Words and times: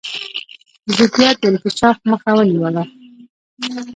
ضدیت 0.97 1.35
د 1.41 1.43
انکشاف 1.51 1.97
مخه 2.09 2.29
ونیوله. 2.37 2.83